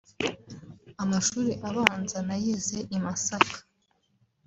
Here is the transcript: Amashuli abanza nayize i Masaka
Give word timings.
Amashuli 1.03 1.51
abanza 1.69 2.17
nayize 2.27 2.77
i 2.95 2.97
Masaka 3.03 3.57